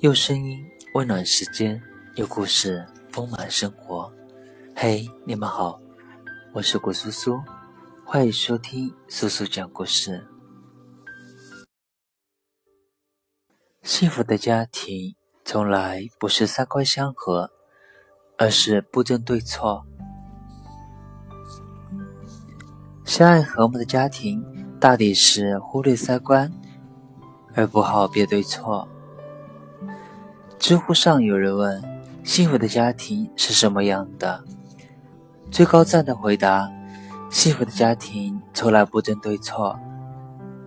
[0.00, 1.82] 用声音温暖时间，
[2.14, 4.12] 用故事丰满生活。
[4.76, 5.80] 嘿，你们好，
[6.52, 7.42] 我是古苏苏，
[8.04, 10.24] 欢迎收听苏苏讲故事。
[13.82, 17.50] 幸福的家庭从来不是三观相合，
[18.36, 19.84] 而是不争对错。
[23.04, 24.44] 相爱和睦的家庭，
[24.78, 26.52] 大抵是忽略三观，
[27.56, 28.86] 而不好别对错。
[30.58, 31.80] 知乎上有人问
[32.24, 34.42] ：“幸福的家庭是什么样的？”
[35.50, 36.68] 最高赞的回答
[37.30, 39.78] ：“幸福的家庭从来不争对错。”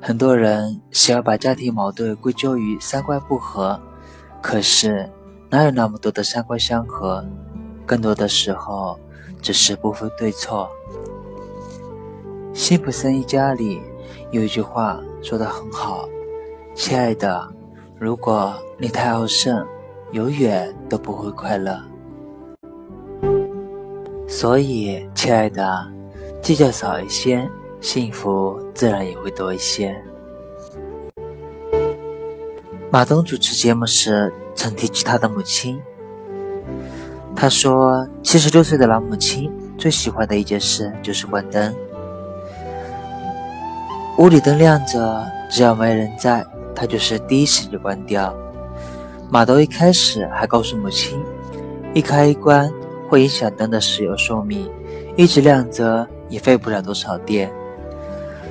[0.00, 3.80] 很多人想要把家庭矛盾归咎于三观不合，
[4.42, 5.10] 可是
[5.48, 7.24] 哪有那么多的三观相合？
[7.86, 9.00] 更多的时候
[9.40, 10.70] 只是不分对错。
[12.52, 13.80] 辛普森一家里
[14.30, 16.06] 有一句话说得很好
[16.76, 17.50] ：“亲爱的，
[17.98, 19.66] 如果你太好胜。”
[20.12, 21.78] 永远都不会快乐，
[24.26, 25.86] 所以，亲爱的，
[26.40, 27.46] 计较少一些，
[27.78, 29.94] 幸福自然也会多一些。
[32.90, 35.78] 马东主持节目时曾提起他的母亲，
[37.36, 41.74] 他说，七十六岁的老母亲最喜欢的一件事就是关灯，
[44.16, 46.42] 屋里灯亮着，只要没人在，
[46.74, 48.34] 他就是第一时间关掉。
[49.30, 51.22] 马东一开始还告诉母亲，
[51.92, 52.72] 一开一关
[53.10, 54.70] 会影响灯的使用寿命，
[55.16, 57.52] 一直亮着也费不了多少电。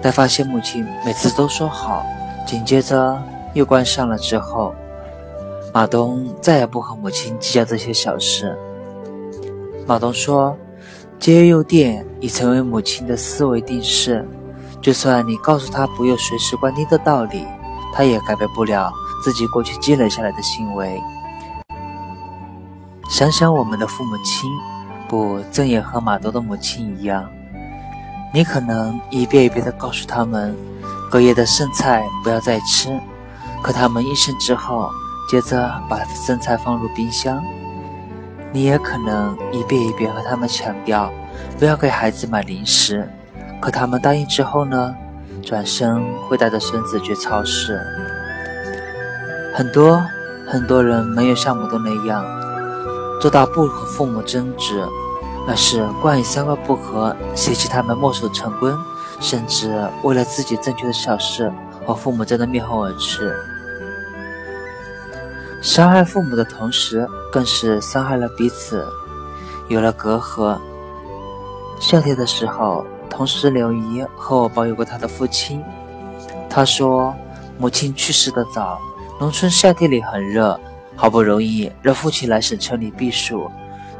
[0.00, 2.06] 但发现母亲每次都说好，
[2.46, 3.20] 紧接着
[3.52, 4.72] 又关上了之后，
[5.74, 8.56] 马东再也不和母亲计较这些小事。
[9.88, 10.56] 马东说，
[11.18, 14.24] 节约用电已成为母亲的思维定式，
[14.80, 17.44] 就算你告诉他不用随时关灯的道理，
[17.92, 18.92] 他也改变不了。
[19.22, 21.02] 自己过去积累下来的行为，
[23.08, 24.50] 想想我们的父母亲，
[25.08, 27.28] 不正也和马东的母亲一样？
[28.32, 30.56] 你可能一遍一遍地告诉他们，
[31.10, 32.98] 隔夜的剩菜不要再吃，
[33.62, 34.88] 可他们一声之后，
[35.28, 37.42] 接着把剩菜放入冰箱。
[38.52, 41.10] 你也可能一遍一遍和他们强调，
[41.58, 43.08] 不要给孩子买零食，
[43.60, 44.94] 可他们答应之后呢，
[45.44, 47.80] 转身会带着孙子去超市。
[49.52, 50.02] 很多
[50.46, 52.24] 很多人没有像马东那样
[53.20, 54.82] 做到不和父母争执，
[55.46, 58.72] 而是惯于三观不合，嫌弃他们墨守成规，
[59.20, 61.52] 甚至为了自己正确的小事
[61.84, 63.36] 和父母争得面红耳赤。
[65.60, 68.86] 伤害父母的同时，更是伤害了彼此，
[69.68, 70.56] 有了隔阂。
[71.78, 75.62] 夏天的时候，同事刘姨和我抱怨过她的父亲，
[76.48, 77.14] 她说
[77.58, 78.80] 母亲去世的早。
[79.20, 80.58] 农村夏天里很热，
[80.96, 83.50] 好不容易让父亲来省城里避暑，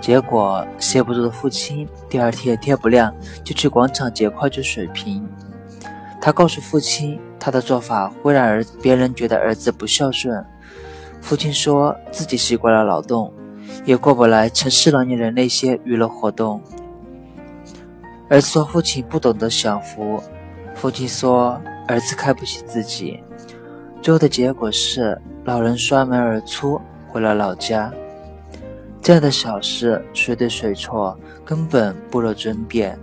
[0.00, 3.12] 结果歇不住的父亲第二天天不亮
[3.42, 5.28] 就去广场捡矿泉水瓶。
[6.20, 10.46] 他告诉父亲，他的做法会让儿别人觉得儿子不孝顺。
[11.20, 13.32] 父亲说自己习惯了劳动，
[13.84, 16.62] 也过不来城市老年人那些娱乐活动。
[18.28, 20.22] 儿子说父亲不懂得享福，
[20.76, 23.18] 父亲说儿子看不起自己。
[24.00, 27.92] 最后的结果是，老人摔门而出，回了老家。
[29.02, 32.98] 这样的小事，谁对谁错，根本不容争辩。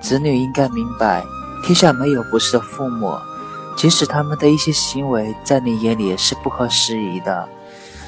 [0.00, 1.22] 子女应该明白，
[1.64, 3.14] 天下没有不是的父母，
[3.76, 7.48] 即使他们的一些行为在你眼里是不合时宜的，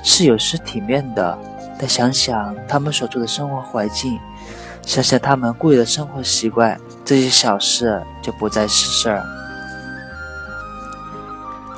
[0.02, 1.38] 是有失体面的，
[1.78, 4.19] 但想想他们所处的生活环境，
[4.82, 9.19] 想想他们固有的生活习惯，这些小事就不再是事儿。《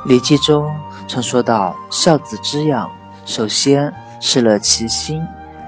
[0.06, 0.72] 礼记》中
[1.08, 2.88] 曾说到：“孝子之养，
[3.24, 5.20] 首先是乐其心，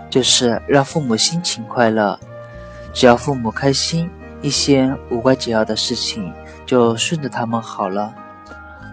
[0.08, 2.16] 就是让父母心情快乐。
[2.94, 4.08] 只要父母开心，
[4.40, 6.32] 一些无关紧要的事情
[6.64, 8.14] 就顺着他们好了。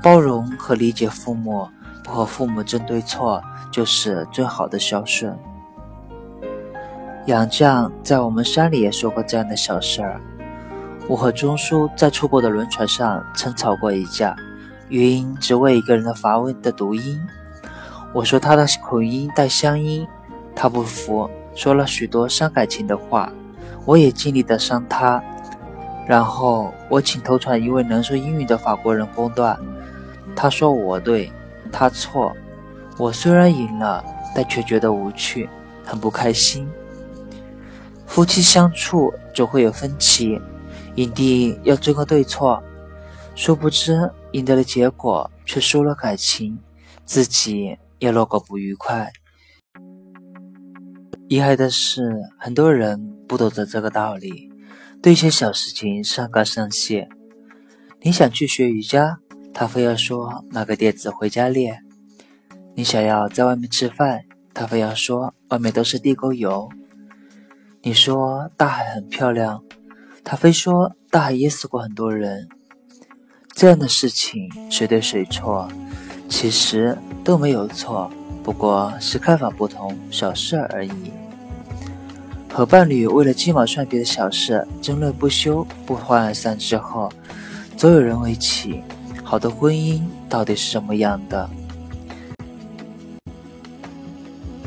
[0.01, 1.69] 包容和理解父母，
[2.03, 3.39] 不和父母争对错，
[3.71, 5.37] 就是最好的孝顺。”
[7.27, 10.19] 杨绛在我们山里也说过这样的小事儿：
[11.07, 14.35] 我和钟叔在出国的轮船上曾吵过一架。
[14.89, 17.19] 原因只为一个人的发问的读音。
[18.13, 20.07] 我说他的口音带乡音，
[20.55, 23.31] 他不服，说了许多伤感情的话。
[23.85, 25.21] 我也尽力的伤他。
[26.07, 29.59] 然后我请投传一位能说英语的法国人公断。
[30.35, 31.31] 他说我对，
[31.71, 32.35] 他错。
[32.97, 34.03] 我虽然赢了，
[34.35, 35.49] 但却觉得无趣，
[35.83, 36.67] 很不开心。
[38.07, 40.39] 夫妻相处总会有分歧，
[40.95, 42.63] 一定要争个对错。
[43.35, 46.57] 殊不知，赢得了结果却输了感情，
[47.03, 49.11] 自己也落个不愉快。
[51.27, 54.49] 遗憾的是，很多人不懂得这个道理，
[55.01, 57.09] 对一些小事情上纲上线。
[58.01, 59.17] 你想去学瑜伽，
[59.53, 61.75] 他非要说拿个垫子回家练；
[62.73, 64.23] 你想要在外面吃饭，
[64.53, 66.69] 他非要说外面都是地沟油。
[67.81, 69.61] 你说大海很漂亮，
[70.23, 72.47] 他非说大海淹死过很多人。
[73.55, 75.65] 这样的事情谁对谁错？
[76.27, 78.11] 其实都没有错，
[78.43, 80.91] 不过是看法不同，小事而已。
[82.51, 87.09] 和伴侣为了鸡毛蒜皮的小事争论不休、不欢而散之后，
[87.77, 88.83] 总有人问起：
[89.23, 91.49] 好的婚姻到底是什么样的？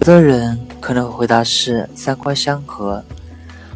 [0.00, 3.05] 有的人可能回答是三观相合。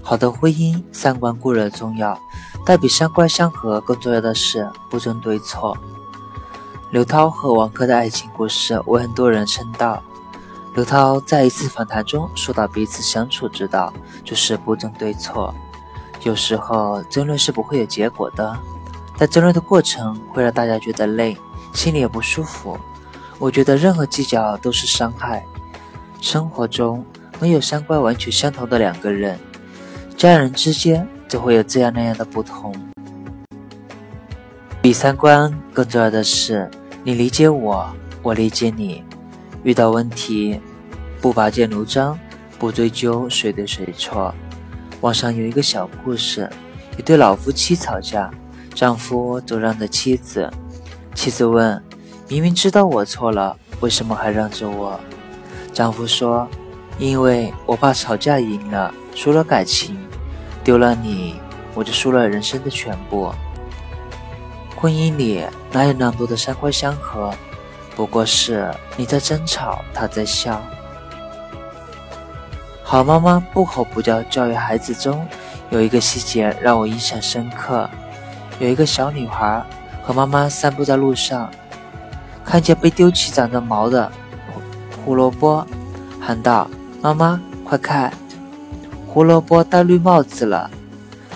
[0.02, 2.18] 好的婚姻，三观固然重要。
[2.64, 5.76] 但比三观相合更重要的是不争对错。
[6.90, 10.02] 刘涛和王珂的爱情故事为很多人称道。
[10.74, 13.92] 刘涛在一次访谈中说到，彼此相处之道
[14.24, 15.54] 就是不争对错。
[16.22, 18.56] 有时候争论是不会有结果的，
[19.18, 21.36] 但争论的过程会让大家觉得累，
[21.72, 22.78] 心里也不舒服。
[23.38, 25.44] 我觉得任何计较都是伤害。
[26.20, 27.04] 生活中
[27.40, 29.38] 没有三观完全相同的两个人，
[30.16, 31.08] 家人之间。
[31.32, 32.74] 就会有这样那样的不同。
[34.82, 36.70] 比三观更重要的是，
[37.02, 37.90] 你理解我，
[38.22, 39.02] 我理解你。
[39.62, 40.60] 遇到问题，
[41.22, 42.18] 不拔剑如张，
[42.58, 44.34] 不追究谁对谁错。
[45.00, 46.50] 网上有一个小故事：
[46.98, 48.30] 一对老夫妻吵架，
[48.74, 50.52] 丈夫总让着妻子。
[51.14, 51.82] 妻子问
[52.28, 55.00] ：“明明知道我错了，为什么还让着我？”
[55.72, 56.46] 丈夫说
[57.00, 59.96] ：“因为我怕吵架赢了，输了感情。”
[60.64, 61.40] 丢了你，
[61.74, 63.32] 我就输了人生的全部。
[64.76, 67.32] 婚姻里哪有那么多的三观相合？
[67.94, 70.60] 不过是你在争吵，他在笑。
[72.82, 75.26] 好妈妈不吼不叫教育孩子中
[75.70, 77.88] 有一个细节让我印象深刻。
[78.58, 79.64] 有一个小女孩
[80.02, 81.50] 和妈妈散步在路上，
[82.44, 84.10] 看见被丢弃长着毛的
[85.04, 85.66] 胡萝卜，
[86.20, 86.68] 喊道
[87.02, 88.12] ：“妈妈，快看！”
[89.12, 90.70] 胡萝卜戴绿帽子了，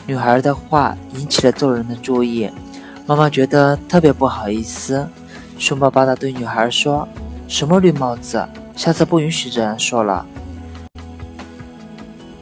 [0.06, 2.50] 女孩的话引起了众人的注意。
[3.05, 5.06] 妈妈觉得特别不好意思，
[5.58, 7.06] 凶巴巴地对女孩说
[7.46, 8.49] ：“什么绿帽子？
[8.75, 10.25] 下次不允许这样说了。”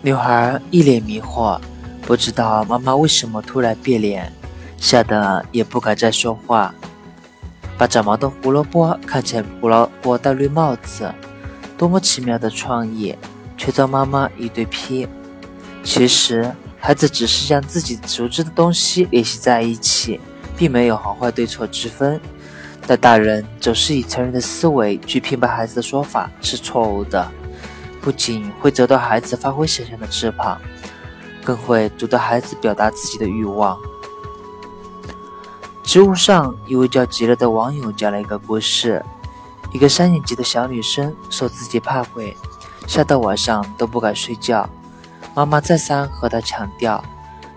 [0.03, 1.59] 女孩一脸迷惑，
[2.03, 4.33] 不知道妈妈为什么突然变脸，
[4.79, 6.73] 吓得也不敢再说话。
[7.77, 11.13] 把长毛的胡萝卜看成胡萝卜戴绿帽子，
[11.77, 13.17] 多么奇妙的创意，
[13.57, 15.09] 却遭妈妈一顿批。
[15.85, 16.51] 其实，
[16.81, 20.19] 孩子只是将自己熟知的东西联系在一起，
[20.57, 22.21] 并没有好坏对错之分。
[22.87, 27.31] 但大人总是以成人的思维去评判孩子的说法是错误的，
[28.01, 30.61] 不仅会折断孩子发挥想象的翅膀，
[31.45, 33.79] 更会阻断孩子表达自己的欲望。
[35.83, 39.05] 知乎上一位叫极乐的网友讲了一个故事：
[39.73, 42.37] 一个三年级的小女生说自己怕鬼，
[42.87, 44.69] 吓得晚上都不敢睡觉。
[45.35, 47.03] 妈妈再三和他强调，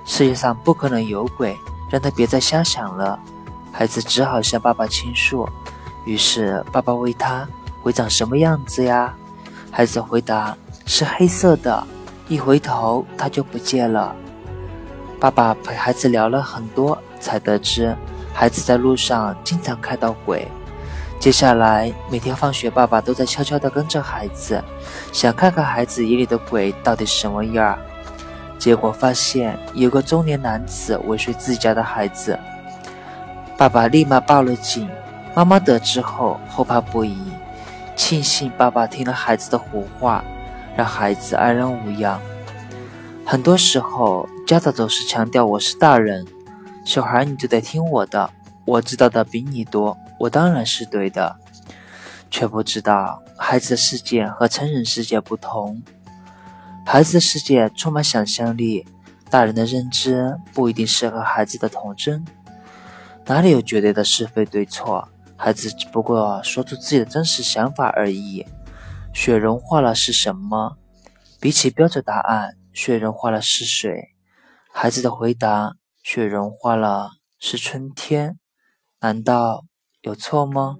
[0.03, 1.55] 世界上不可能有鬼，
[1.91, 3.19] 让他别再瞎想了。
[3.71, 5.47] 孩子只好向爸爸倾诉，
[6.03, 7.47] 于是爸爸问他
[7.83, 9.13] ：“鬼长什么样子呀？”
[9.69, 10.57] 孩子回答
[10.87, 11.85] ：“是黑色的，
[12.27, 14.15] 一回头他就不见了。”
[15.21, 17.95] 爸爸陪孩子聊了很多，才得知
[18.33, 20.47] 孩子在路上经常看到鬼。
[21.19, 24.63] 接下来每天放学，爸爸都在悄悄地跟着孩子，
[25.11, 27.79] 想看看孩子眼里的鬼到底什么样儿。
[28.59, 32.39] 结果发现有个中年男子尾随自家的孩子，
[33.57, 34.87] 爸爸立马报了警。
[35.35, 37.15] 妈妈得知后后怕不已，
[37.95, 40.23] 庆幸爸爸听了孩子的胡话，
[40.75, 42.19] 让孩子安然无恙。
[43.23, 46.25] 很多时候，家长总是强调我是大人，
[46.83, 48.29] 小孩你就得听我的，
[48.65, 49.95] 我知道的比你多。
[50.19, 51.37] 我当然是对的，
[52.29, 55.81] 却不知道孩子的世界和成人世界不同。
[56.85, 58.87] 孩子的世界充满想象力，
[59.29, 62.25] 大人的认知不一定适合孩子的童真。
[63.25, 65.09] 哪里有绝对的是非对错？
[65.35, 68.45] 孩子只不过说出自己的真实想法而已。
[69.13, 70.77] 雪融化了是什么？
[71.39, 74.15] 比起标准答案，雪融化了是水。
[74.71, 78.39] 孩子的回答：雪融化了是春天。
[79.01, 79.65] 难道？
[80.07, 80.77] 有错吗？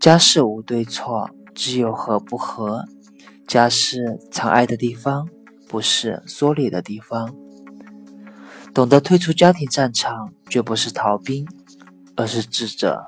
[0.00, 2.88] 家事无对错，只有合不合。
[3.46, 5.28] 家是藏爱的地方，
[5.68, 7.32] 不是缩理的地方。
[8.74, 11.46] 懂得退出家庭战场，绝不是逃兵，
[12.16, 13.04] 而是智者。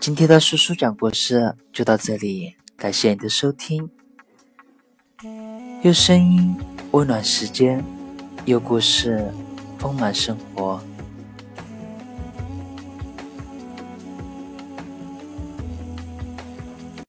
[0.00, 3.88] 今天的叔叔讲故事就到这里，感谢你的收听。
[5.84, 6.56] 用声音
[6.90, 7.84] 温暖时间，
[8.44, 9.32] 有故事
[9.84, 10.80] 丰满生活。